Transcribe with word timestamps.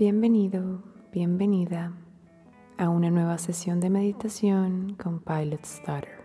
Bienvenido, 0.00 0.82
bienvenida 1.12 1.94
a 2.78 2.88
una 2.88 3.10
nueva 3.10 3.36
sesión 3.36 3.80
de 3.80 3.90
meditación 3.90 4.96
con 4.96 5.20
Pilot 5.20 5.62
Starter. 5.62 6.24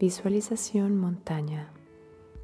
Visualización 0.00 0.96
montaña, 0.98 1.72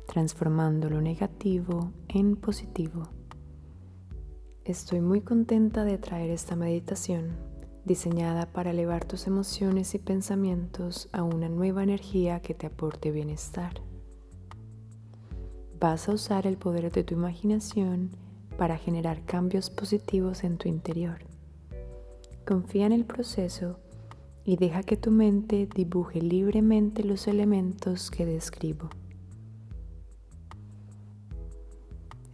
transformando 0.07 0.89
lo 0.89 1.01
negativo 1.01 1.91
en 2.07 2.37
positivo. 2.37 3.09
Estoy 4.65 5.01
muy 5.01 5.21
contenta 5.23 5.85
de 5.85 5.99
traer 5.99 6.31
esta 6.31 6.55
meditación 6.55 7.33
diseñada 7.85 8.47
para 8.53 8.71
elevar 8.71 9.05
tus 9.05 9.27
emociones 9.27 9.97
y 9.97 9.99
pensamientos 9.99 11.09
a 11.11 11.25
una 11.25 11.49
nueva 11.49 11.83
energía 11.83 12.41
que 12.41 12.55
te 12.55 12.69
aporte 12.69 13.11
bienestar. 13.11 13.83
Vas 15.81 16.09
a 16.09 16.13
usar 16.13 16.47
el 16.47 16.57
poder 16.57 16.93
de 16.93 17.03
tu 17.03 17.15
imaginación 17.15 18.26
para 18.57 18.79
generar 18.79 19.23
cambios 19.25 19.71
positivos 19.71 20.45
en 20.45 20.59
tu 20.59 20.69
interior. 20.69 21.19
Confía 22.47 22.87
en 22.87 22.93
el 22.93 23.05
proceso 23.05 23.79
y 24.45 24.57
deja 24.57 24.83
que 24.83 24.97
tu 24.97 25.11
mente 25.11 25.67
dibuje 25.67 26.21
libremente 26.21 27.03
los 27.03 27.27
elementos 27.27 28.11
que 28.11 28.25
describo. 28.25 28.91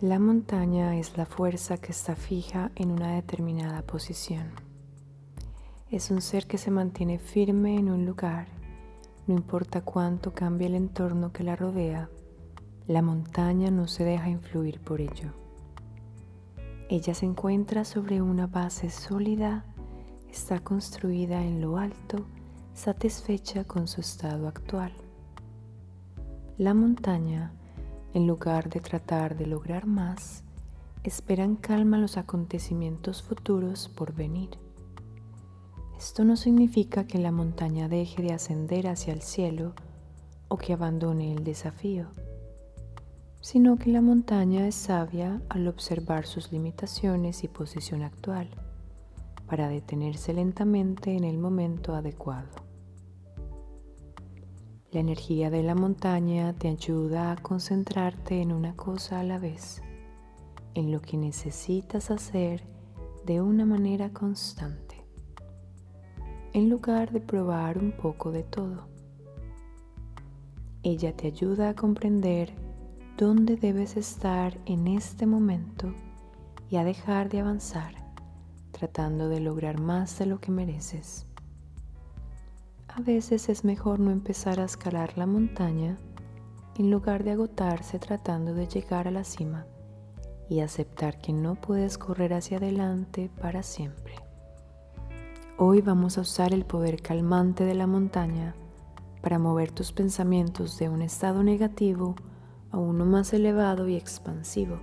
La 0.00 0.18
montaña 0.18 0.98
es 0.98 1.16
la 1.16 1.26
fuerza 1.26 1.78
que 1.78 1.92
está 1.92 2.16
fija 2.16 2.72
en 2.74 2.90
una 2.90 3.14
determinada 3.14 3.82
posición. 3.82 4.50
Es 5.90 6.10
un 6.10 6.20
ser 6.20 6.46
que 6.46 6.58
se 6.58 6.70
mantiene 6.70 7.18
firme 7.18 7.78
en 7.78 7.88
un 7.88 8.04
lugar, 8.04 8.48
no 9.26 9.34
importa 9.34 9.82
cuánto 9.82 10.32
cambie 10.32 10.66
el 10.66 10.74
entorno 10.74 11.32
que 11.32 11.44
la 11.44 11.54
rodea, 11.54 12.10
la 12.88 13.00
montaña 13.00 13.70
no 13.70 13.86
se 13.86 14.02
deja 14.04 14.28
influir 14.28 14.80
por 14.80 15.00
ello. 15.00 15.41
Ella 16.92 17.14
se 17.14 17.24
encuentra 17.24 17.86
sobre 17.86 18.20
una 18.20 18.46
base 18.46 18.90
sólida, 18.90 19.64
está 20.30 20.60
construida 20.60 21.42
en 21.42 21.62
lo 21.62 21.78
alto, 21.78 22.26
satisfecha 22.74 23.64
con 23.64 23.88
su 23.88 24.02
estado 24.02 24.46
actual. 24.46 24.92
La 26.58 26.74
montaña, 26.74 27.54
en 28.12 28.26
lugar 28.26 28.68
de 28.68 28.80
tratar 28.80 29.38
de 29.38 29.46
lograr 29.46 29.86
más, 29.86 30.44
espera 31.02 31.44
en 31.44 31.56
calma 31.56 31.96
los 31.96 32.18
acontecimientos 32.18 33.22
futuros 33.22 33.88
por 33.88 34.12
venir. 34.12 34.50
Esto 35.96 36.24
no 36.24 36.36
significa 36.36 37.06
que 37.06 37.16
la 37.16 37.32
montaña 37.32 37.88
deje 37.88 38.22
de 38.22 38.34
ascender 38.34 38.86
hacia 38.86 39.14
el 39.14 39.22
cielo 39.22 39.72
o 40.48 40.58
que 40.58 40.74
abandone 40.74 41.32
el 41.32 41.42
desafío 41.42 42.08
sino 43.42 43.76
que 43.76 43.90
la 43.90 44.00
montaña 44.00 44.68
es 44.68 44.76
sabia 44.76 45.42
al 45.48 45.66
observar 45.66 46.26
sus 46.26 46.52
limitaciones 46.52 47.42
y 47.42 47.48
posición 47.48 48.02
actual, 48.02 48.48
para 49.46 49.68
detenerse 49.68 50.32
lentamente 50.32 51.16
en 51.16 51.24
el 51.24 51.38
momento 51.38 51.94
adecuado. 51.94 52.48
La 54.92 55.00
energía 55.00 55.50
de 55.50 55.64
la 55.64 55.74
montaña 55.74 56.52
te 56.52 56.68
ayuda 56.68 57.32
a 57.32 57.36
concentrarte 57.36 58.40
en 58.40 58.52
una 58.52 58.76
cosa 58.76 59.18
a 59.18 59.24
la 59.24 59.40
vez, 59.40 59.82
en 60.74 60.92
lo 60.92 61.02
que 61.02 61.16
necesitas 61.16 62.12
hacer 62.12 62.62
de 63.26 63.42
una 63.42 63.66
manera 63.66 64.12
constante, 64.12 65.04
en 66.52 66.70
lugar 66.70 67.10
de 67.10 67.20
probar 67.20 67.76
un 67.76 67.90
poco 67.90 68.30
de 68.30 68.44
todo. 68.44 68.86
Ella 70.84 71.16
te 71.16 71.26
ayuda 71.26 71.70
a 71.70 71.74
comprender 71.74 72.61
dónde 73.16 73.56
debes 73.56 73.96
estar 73.96 74.58
en 74.64 74.86
este 74.86 75.26
momento 75.26 75.94
y 76.70 76.76
a 76.76 76.84
dejar 76.84 77.28
de 77.28 77.40
avanzar 77.40 77.94
tratando 78.72 79.28
de 79.28 79.38
lograr 79.38 79.80
más 79.80 80.18
de 80.18 80.26
lo 80.26 80.40
que 80.40 80.50
mereces. 80.50 81.26
A 82.88 83.00
veces 83.00 83.48
es 83.48 83.64
mejor 83.64 84.00
no 84.00 84.10
empezar 84.10 84.58
a 84.58 84.64
escalar 84.64 85.16
la 85.16 85.26
montaña 85.26 85.98
en 86.76 86.90
lugar 86.90 87.22
de 87.22 87.32
agotarse 87.32 87.98
tratando 87.98 88.54
de 88.54 88.66
llegar 88.66 89.06
a 89.06 89.12
la 89.12 89.24
cima 89.24 89.66
y 90.48 90.60
aceptar 90.60 91.20
que 91.20 91.32
no 91.32 91.54
puedes 91.54 91.96
correr 91.96 92.34
hacia 92.34 92.56
adelante 92.56 93.30
para 93.40 93.62
siempre. 93.62 94.14
Hoy 95.58 95.80
vamos 95.80 96.18
a 96.18 96.22
usar 96.22 96.52
el 96.52 96.64
poder 96.64 97.00
calmante 97.02 97.64
de 97.64 97.74
la 97.74 97.86
montaña 97.86 98.54
para 99.20 99.38
mover 99.38 99.70
tus 99.70 99.92
pensamientos 99.92 100.78
de 100.78 100.88
un 100.88 101.02
estado 101.02 101.42
negativo 101.42 102.16
a 102.72 102.78
uno 102.78 103.04
más 103.04 103.32
elevado 103.32 103.86
y 103.88 103.94
expansivo, 103.94 104.80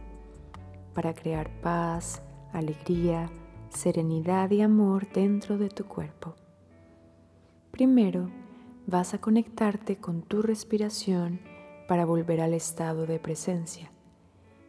para 0.93 1.13
crear 1.13 1.49
paz, 1.61 2.21
alegría, 2.53 3.29
serenidad 3.69 4.49
y 4.51 4.61
amor 4.61 5.11
dentro 5.11 5.57
de 5.57 5.69
tu 5.69 5.85
cuerpo. 5.85 6.35
Primero, 7.71 8.29
vas 8.87 9.13
a 9.13 9.19
conectarte 9.19 9.97
con 9.97 10.21
tu 10.21 10.41
respiración 10.41 11.41
para 11.87 12.05
volver 12.05 12.41
al 12.41 12.53
estado 12.53 13.05
de 13.05 13.19
presencia 13.19 13.91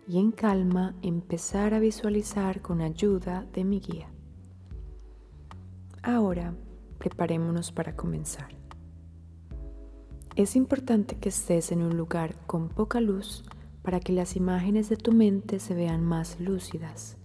y 0.06 0.18
en 0.18 0.32
calma 0.32 0.94
empezar 1.02 1.74
a 1.74 1.78
visualizar 1.78 2.62
con 2.62 2.80
ayuda 2.80 3.46
de 3.52 3.64
mi 3.64 3.80
guía. 3.80 4.08
Ahora, 6.02 6.54
preparémonos 6.98 7.72
para 7.72 7.94
comenzar. 7.94 8.59
Es 10.36 10.54
importante 10.54 11.16
que 11.16 11.28
estés 11.28 11.72
en 11.72 11.82
un 11.82 11.96
lugar 11.96 12.36
con 12.46 12.68
poca 12.68 13.00
luz 13.00 13.44
para 13.82 13.98
que 13.98 14.12
las 14.12 14.36
imágenes 14.36 14.88
de 14.88 14.96
tu 14.96 15.12
mente 15.12 15.58
se 15.58 15.74
vean 15.74 16.04
más 16.04 16.38
lúcidas. 16.38 17.16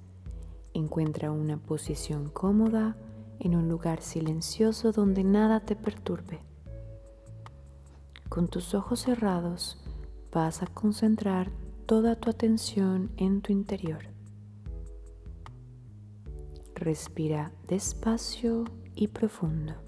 Encuentra 0.74 1.32
una 1.32 1.58
posición 1.58 2.30
cómoda 2.30 2.98
en 3.40 3.56
un 3.56 3.70
lugar 3.70 4.02
silencioso 4.02 4.92
donde 4.92 5.24
nada 5.24 5.60
te 5.60 5.76
perturbe. 5.76 6.40
Con 8.28 8.48
tus 8.48 8.74
ojos 8.74 9.02
cerrados 9.02 9.78
vas 10.32 10.64
a 10.64 10.68
concentrar 10.68 11.52
toda 11.86 12.16
tu 12.16 12.30
atención 12.30 13.12
en 13.18 13.42
tu 13.42 13.54
interior. 13.54 14.10
Respira 16.74 17.52
despacio 17.68 18.66
y 18.96 19.08
profundo. 19.10 19.85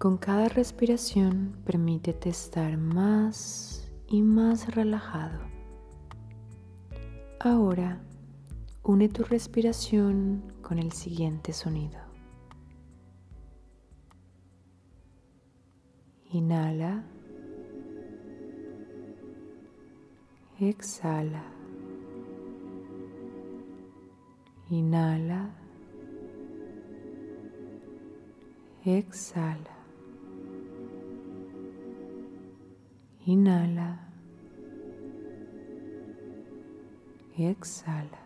Con 0.00 0.16
cada 0.16 0.48
respiración 0.48 1.54
permítete 1.66 2.30
estar 2.30 2.78
más 2.78 3.92
y 4.08 4.22
más 4.22 4.74
relajado. 4.74 5.40
Ahora 7.38 8.00
une 8.82 9.10
tu 9.10 9.24
respiración 9.24 10.54
con 10.62 10.78
el 10.78 10.92
siguiente 10.92 11.52
sonido. 11.52 12.00
Inhala. 16.30 17.04
Exhala. 20.58 21.44
Inhala. 24.70 25.50
Exhala. 28.82 29.79
Inhala. 33.30 34.08
Y 37.36 37.44
exhala. 37.44 38.18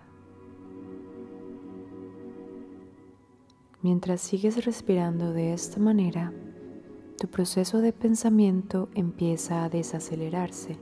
Mientras 3.82 4.22
sigues 4.22 4.64
respirando 4.64 5.34
de 5.34 5.52
esta 5.52 5.78
manera, 5.78 6.32
tu 7.18 7.28
proceso 7.28 7.82
de 7.82 7.92
pensamiento 7.92 8.88
empieza 8.94 9.62
a 9.62 9.68
desacelerarse. 9.68 10.78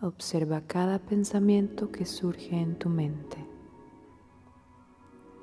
Observa 0.00 0.62
cada 0.62 0.98
pensamiento 0.98 1.92
que 1.92 2.04
surge 2.04 2.60
en 2.60 2.76
tu 2.76 2.88
mente. 2.88 3.36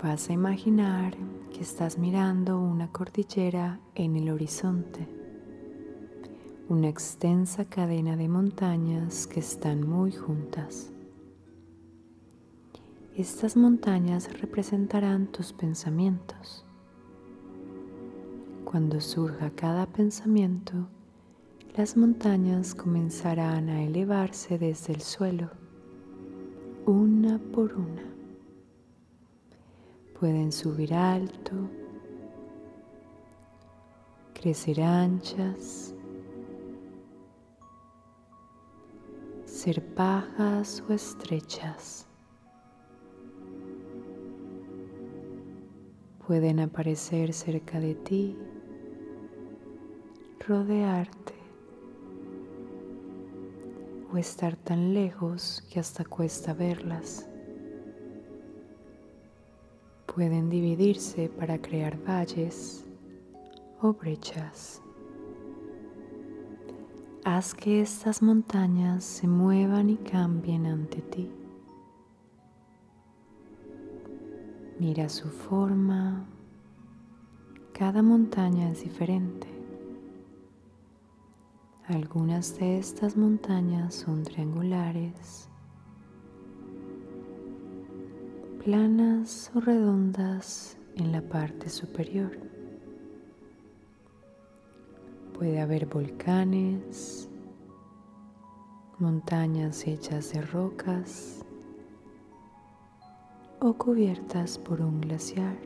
Vas 0.03 0.29
a 0.29 0.33
imaginar 0.33 1.15
que 1.53 1.61
estás 1.61 1.97
mirando 1.97 2.59
una 2.59 2.91
cordillera 2.91 3.79
en 3.95 4.17
el 4.17 4.29
horizonte 4.31 5.20
una 6.71 6.87
extensa 6.87 7.65
cadena 7.65 8.15
de 8.15 8.29
montañas 8.29 9.27
que 9.27 9.41
están 9.41 9.85
muy 9.85 10.13
juntas. 10.13 10.89
Estas 13.13 13.57
montañas 13.57 14.39
representarán 14.39 15.27
tus 15.27 15.51
pensamientos. 15.51 16.63
Cuando 18.63 19.01
surja 19.01 19.49
cada 19.49 19.85
pensamiento, 19.85 20.87
las 21.75 21.97
montañas 21.97 22.73
comenzarán 22.73 23.67
a 23.67 23.83
elevarse 23.83 24.57
desde 24.57 24.93
el 24.93 25.01
suelo, 25.01 25.49
una 26.85 27.37
por 27.51 27.73
una. 27.73 28.05
Pueden 30.17 30.53
subir 30.53 30.93
alto, 30.93 31.51
crecer 34.33 34.81
anchas, 34.81 35.93
ser 39.61 39.79
bajas 39.95 40.83
o 40.89 40.93
estrechas. 40.93 42.07
Pueden 46.25 46.59
aparecer 46.59 47.31
cerca 47.31 47.79
de 47.79 47.93
ti, 47.93 48.35
rodearte 50.47 51.35
o 54.11 54.17
estar 54.17 54.55
tan 54.55 54.95
lejos 54.95 55.63
que 55.71 55.79
hasta 55.79 56.05
cuesta 56.05 56.55
verlas. 56.55 57.29
Pueden 60.07 60.49
dividirse 60.49 61.29
para 61.29 61.61
crear 61.61 61.99
valles 62.03 62.83
o 63.79 63.93
brechas. 63.93 64.81
Haz 67.23 67.53
que 67.53 67.81
estas 67.81 68.23
montañas 68.23 69.03
se 69.03 69.27
muevan 69.27 69.91
y 69.91 69.97
cambien 69.97 70.65
ante 70.65 71.03
ti. 71.03 71.31
Mira 74.79 75.07
su 75.07 75.29
forma. 75.29 76.25
Cada 77.73 78.01
montaña 78.01 78.71
es 78.71 78.83
diferente. 78.83 79.47
Algunas 81.85 82.57
de 82.57 82.79
estas 82.79 83.15
montañas 83.15 83.93
son 83.93 84.23
triangulares, 84.23 85.47
planas 88.65 89.51
o 89.53 89.59
redondas 89.59 90.75
en 90.95 91.11
la 91.11 91.21
parte 91.21 91.69
superior. 91.69 92.50
Puede 95.41 95.59
haber 95.59 95.87
volcanes, 95.87 97.27
montañas 98.99 99.87
hechas 99.87 100.33
de 100.33 100.41
rocas 100.43 101.43
o 103.59 103.73
cubiertas 103.73 104.59
por 104.59 104.81
un 104.81 105.01
glaciar. 105.01 105.57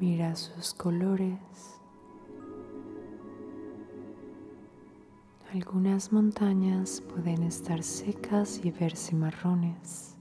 Mira 0.00 0.36
sus 0.36 0.74
colores. 0.74 1.40
Algunas 5.50 6.12
montañas 6.12 7.00
pueden 7.00 7.42
estar 7.44 7.82
secas 7.82 8.60
y 8.62 8.70
verse 8.70 9.16
marrones. 9.16 10.13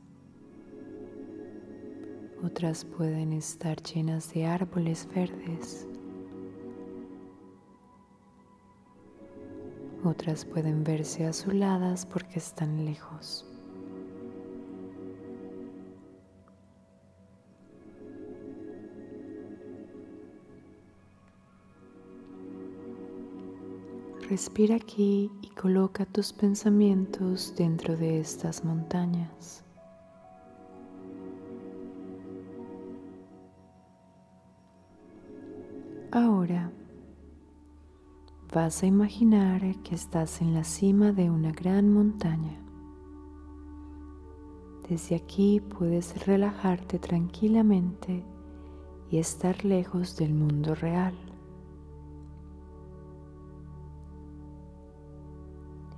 Otras 2.44 2.84
pueden 2.84 3.31
estar 3.31 3.81
llenas 3.81 4.34
de 4.34 4.45
árboles 4.45 5.07
verdes. 5.16 5.88
Otras 10.04 10.44
pueden 10.44 10.84
verse 10.84 11.25
azuladas 11.25 12.06
porque 12.06 12.40
están 12.40 12.84
lejos. 12.84 13.45
Respira 24.30 24.75
aquí 24.75 25.31
y 25.42 25.48
coloca 25.51 26.06
tus 26.06 26.34
pensamientos 26.34 27.54
dentro 27.56 27.95
de 27.95 28.19
estas 28.19 28.66
montañas. 28.66 29.63
Ahora 36.15 36.71
vas 38.54 38.83
a 38.83 38.86
imaginar 38.86 39.62
que 39.81 39.95
estás 39.95 40.44
en 40.44 40.54
la 40.54 40.63
cima 40.63 41.12
de 41.12 41.31
una 41.31 41.51
gran 41.51 41.92
montaña. 41.92 42.56
Desde 44.88 45.15
aquí 45.15 45.60
puedes 45.60 46.27
relajarte 46.27 47.00
tranquilamente 47.00 48.24
y 49.10 49.18
estar 49.18 49.65
lejos 49.65 50.15
del 50.15 50.36
mundo 50.36 50.75
real. 50.75 51.15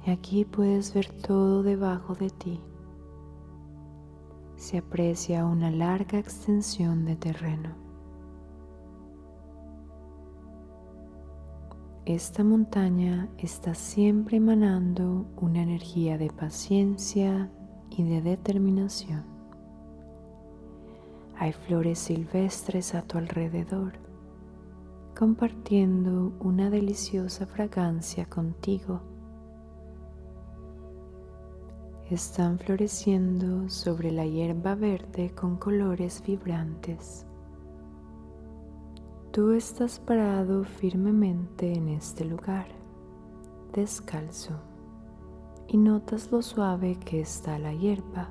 Y 0.06 0.12
aquí 0.12 0.46
puedes 0.46 0.94
ver 0.94 1.12
todo 1.12 1.62
debajo 1.62 2.16
de 2.16 2.30
ti. 2.30 2.62
Se 4.56 4.78
aprecia 4.78 5.44
una 5.44 5.72
larga 5.72 6.18
extensión 6.18 7.04
de 7.04 7.18
terreno. 7.18 7.85
Esta 12.06 12.44
montaña 12.44 13.28
está 13.38 13.74
siempre 13.74 14.38
emanando 14.38 15.26
una 15.38 15.64
energía 15.64 16.18
de 16.18 16.30
paciencia 16.30 17.50
y 17.90 18.04
de 18.04 18.22
determinación. 18.22 19.24
Hay 21.38 21.52
flores 21.52 22.00
silvestres 22.00 22.94
a 22.94 23.02
tu 23.02 23.18
alrededor, 23.18 23.94
compartiendo 25.18 26.34
una 26.40 26.70
deliciosa 26.70 27.48
fragancia 27.48 28.26
contigo 28.26 29.02
están 32.10 32.60
floreciendo 32.60 33.68
sobre 33.68 34.12
la 34.12 34.28
hierba 34.28 34.76
verde 34.76 35.32
con 35.34 35.58
colores 35.58 36.22
vibrantes. 36.24 37.25
Tú 39.36 39.52
estás 39.52 40.00
parado 40.00 40.64
firmemente 40.64 41.74
en 41.74 41.90
este 41.90 42.24
lugar, 42.24 42.68
descalzo, 43.74 44.54
y 45.68 45.76
notas 45.76 46.32
lo 46.32 46.42
suave 46.42 46.98
que 47.04 47.20
está 47.20 47.60
la 47.60 47.74
hierba. 47.74 48.30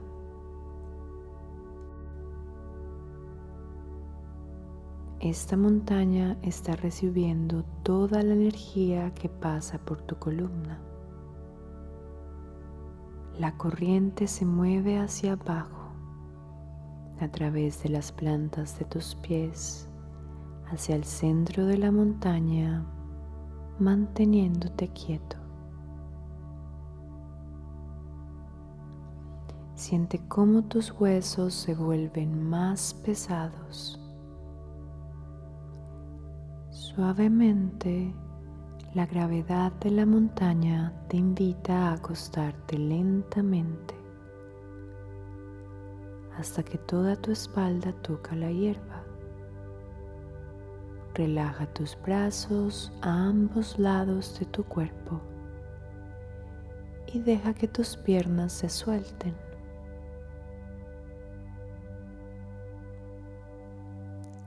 Esta 5.21 5.59
montaña 5.59 6.39
está 6.41 6.75
recibiendo 6.75 7.65
toda 7.83 8.23
la 8.23 8.33
energía 8.33 9.13
que 9.13 9.29
pasa 9.29 9.77
por 9.77 10.01
tu 10.01 10.17
columna 10.17 10.81
la 13.39 13.57
corriente 13.57 14.29
se 14.29 14.47
mueve 14.47 14.97
hacia 14.97 15.33
abajo 15.33 15.91
a 17.21 17.29
través 17.29 17.83
de 17.83 17.89
las 17.89 18.13
plantas 18.13 18.79
de 18.79 18.85
tus 18.85 19.17
pies 19.17 19.89
hacia 20.75 20.97
el 20.97 21.05
centro 21.05 21.67
de 21.67 21.79
la 21.79 21.93
montaña 21.93 22.85
manteniéndote 23.79 24.89
quieto. 24.89 25.37
Siente 29.75 30.21
cómo 30.29 30.65
tus 30.65 30.91
huesos 30.93 31.55
se 31.55 31.75
vuelven 31.75 32.49
más 32.49 32.95
pesados. 33.05 34.01
Suavemente 36.71 38.15
la 38.95 39.07
gravedad 39.07 39.73
de 39.75 39.91
la 39.91 40.07
montaña 40.07 40.93
te 41.09 41.17
invita 41.17 41.89
a 41.89 41.93
acostarte 41.95 42.79
lentamente 42.79 43.95
hasta 46.37 46.65
que 46.65 46.79
toda 46.79 47.15
tu 47.15 47.31
espalda 47.31 47.93
toca 47.93 48.35
la 48.35 48.51
hierba. 48.51 49.04
Relaja 51.15 51.67
tus 51.67 51.97
brazos 52.05 52.93
a 53.01 53.29
ambos 53.29 53.79
lados 53.79 54.39
de 54.39 54.47
tu 54.47 54.65
cuerpo 54.65 55.21
y 57.13 57.21
deja 57.21 57.55
que 57.55 57.69
tus 57.69 57.97
piernas 57.97 58.53
se 58.53 58.69
suelten. 58.69 59.35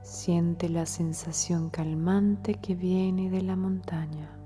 Siente 0.02 0.68
la 0.68 0.84
sensación 0.84 1.70
calmante 1.70 2.54
que 2.54 2.74
viene 2.74 3.30
de 3.30 3.42
la 3.42 3.56
montaña 3.56 4.38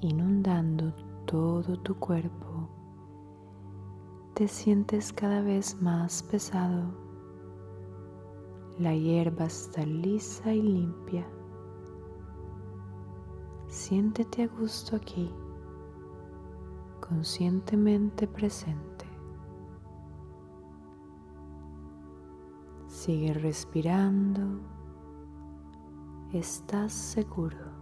inundando 0.00 0.92
todo 1.26 1.78
tu 1.80 1.98
cuerpo, 1.98 2.68
te 4.34 4.46
sientes 4.46 5.12
cada 5.12 5.40
vez 5.40 5.80
más 5.80 6.22
pesado. 6.22 7.05
La 8.78 8.94
hierba 8.94 9.46
está 9.46 9.86
lisa 9.86 10.52
y 10.52 10.60
limpia. 10.60 11.26
Siéntete 13.68 14.42
a 14.42 14.48
gusto 14.48 14.96
aquí, 14.96 15.30
conscientemente 17.00 18.28
presente. 18.28 19.06
Sigue 22.86 23.32
respirando. 23.32 24.60
Estás 26.34 26.92
seguro. 26.92 27.75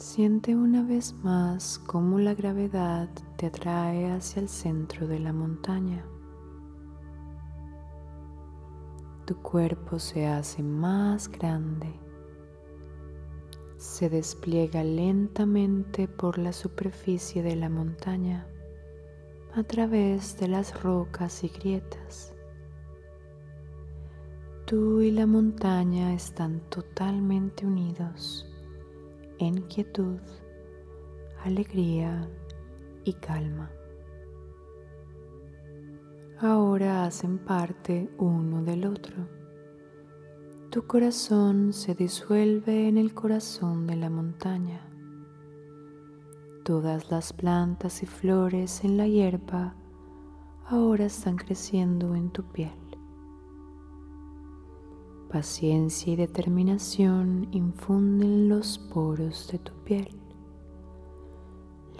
Siente 0.00 0.56
una 0.56 0.82
vez 0.82 1.12
más 1.22 1.78
cómo 1.78 2.18
la 2.18 2.32
gravedad 2.32 3.10
te 3.36 3.48
atrae 3.48 4.10
hacia 4.10 4.40
el 4.40 4.48
centro 4.48 5.06
de 5.06 5.18
la 5.18 5.34
montaña. 5.34 6.06
Tu 9.26 9.36
cuerpo 9.42 9.98
se 9.98 10.26
hace 10.26 10.62
más 10.62 11.28
grande. 11.28 11.92
Se 13.76 14.08
despliega 14.08 14.82
lentamente 14.82 16.08
por 16.08 16.38
la 16.38 16.54
superficie 16.54 17.42
de 17.42 17.56
la 17.56 17.68
montaña 17.68 18.46
a 19.54 19.62
través 19.64 20.38
de 20.38 20.48
las 20.48 20.82
rocas 20.82 21.44
y 21.44 21.48
grietas. 21.48 22.32
Tú 24.64 25.02
y 25.02 25.10
la 25.10 25.26
montaña 25.26 26.14
están 26.14 26.60
totalmente 26.70 27.66
unidos 27.66 28.46
en 29.40 29.62
quietud, 29.62 30.20
alegría 31.42 32.28
y 33.04 33.14
calma. 33.14 33.70
Ahora 36.38 37.04
hacen 37.06 37.38
parte 37.38 38.10
uno 38.18 38.62
del 38.62 38.84
otro. 38.84 39.16
Tu 40.70 40.86
corazón 40.86 41.72
se 41.72 41.94
disuelve 41.94 42.86
en 42.86 42.98
el 42.98 43.14
corazón 43.14 43.86
de 43.86 43.96
la 43.96 44.10
montaña. 44.10 44.86
Todas 46.62 47.10
las 47.10 47.32
plantas 47.32 48.02
y 48.02 48.06
flores 48.06 48.84
en 48.84 48.98
la 48.98 49.08
hierba 49.08 49.74
ahora 50.66 51.06
están 51.06 51.36
creciendo 51.36 52.14
en 52.14 52.30
tu 52.30 52.44
piel. 52.44 52.79
Paciencia 55.30 56.12
y 56.12 56.16
determinación 56.16 57.46
infunden 57.52 58.48
los 58.48 58.80
poros 58.80 59.46
de 59.52 59.60
tu 59.60 59.72
piel, 59.84 60.20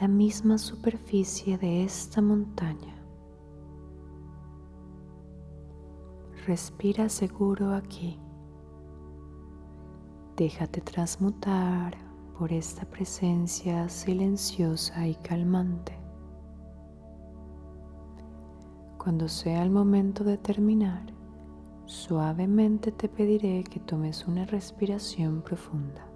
la 0.00 0.08
misma 0.08 0.58
superficie 0.58 1.56
de 1.56 1.84
esta 1.84 2.20
montaña. 2.20 3.00
Respira 6.44 7.08
seguro 7.08 7.72
aquí. 7.72 8.18
Déjate 10.36 10.80
transmutar 10.80 11.96
por 12.36 12.52
esta 12.52 12.84
presencia 12.84 13.88
silenciosa 13.88 15.06
y 15.06 15.14
calmante. 15.14 15.96
Cuando 18.98 19.28
sea 19.28 19.62
el 19.62 19.70
momento 19.70 20.24
de 20.24 20.36
terminar, 20.36 21.19
Suavemente 21.90 22.92
te 22.92 23.08
pediré 23.08 23.64
que 23.64 23.80
tomes 23.80 24.28
una 24.28 24.46
respiración 24.46 25.42
profunda. 25.42 26.09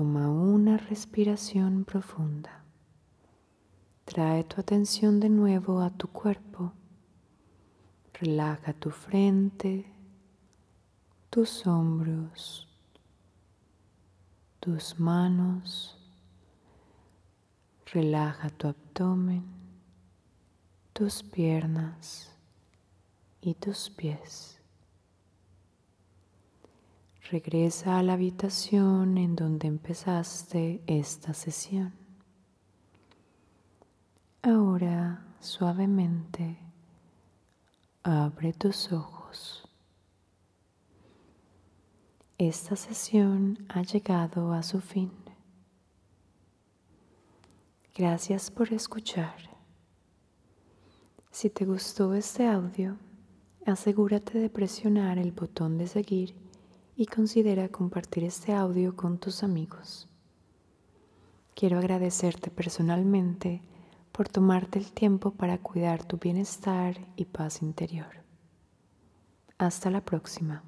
Toma 0.00 0.30
una 0.30 0.78
respiración 0.78 1.84
profunda. 1.84 2.64
Trae 4.06 4.44
tu 4.44 4.58
atención 4.58 5.20
de 5.20 5.28
nuevo 5.28 5.82
a 5.82 5.90
tu 5.90 6.08
cuerpo. 6.08 6.72
Relaja 8.14 8.72
tu 8.72 8.88
frente, 8.92 9.92
tus 11.28 11.66
hombros, 11.66 12.66
tus 14.58 14.98
manos. 14.98 15.98
Relaja 17.92 18.48
tu 18.48 18.68
abdomen, 18.68 19.44
tus 20.94 21.22
piernas 21.22 22.34
y 23.42 23.52
tus 23.52 23.90
pies. 23.90 24.59
Regresa 27.30 27.96
a 27.96 28.02
la 28.02 28.14
habitación 28.14 29.16
en 29.16 29.36
donde 29.36 29.68
empezaste 29.68 30.82
esta 30.88 31.32
sesión. 31.32 31.92
Ahora 34.42 35.24
suavemente 35.38 36.58
abre 38.02 38.52
tus 38.52 38.90
ojos. 38.90 39.68
Esta 42.36 42.74
sesión 42.74 43.64
ha 43.68 43.82
llegado 43.82 44.52
a 44.52 44.64
su 44.64 44.80
fin. 44.80 45.12
Gracias 47.94 48.50
por 48.50 48.72
escuchar. 48.72 49.36
Si 51.30 51.48
te 51.48 51.64
gustó 51.64 52.12
este 52.12 52.48
audio, 52.48 52.96
asegúrate 53.66 54.40
de 54.40 54.50
presionar 54.50 55.16
el 55.16 55.30
botón 55.30 55.78
de 55.78 55.86
seguir 55.86 56.49
y 57.00 57.06
considera 57.06 57.70
compartir 57.70 58.24
este 58.24 58.52
audio 58.52 58.94
con 58.94 59.16
tus 59.16 59.42
amigos. 59.42 60.06
Quiero 61.54 61.78
agradecerte 61.78 62.50
personalmente 62.50 63.62
por 64.12 64.28
tomarte 64.28 64.78
el 64.78 64.92
tiempo 64.92 65.30
para 65.30 65.56
cuidar 65.56 66.04
tu 66.04 66.18
bienestar 66.18 66.98
y 67.16 67.24
paz 67.24 67.62
interior. 67.62 68.22
Hasta 69.56 69.88
la 69.88 70.04
próxima. 70.04 70.62